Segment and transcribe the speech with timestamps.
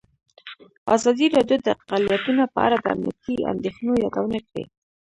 [0.95, 4.63] ازادي راډیو د اقلیتونه په اړه د امنیتي اندېښنو یادونه کړې.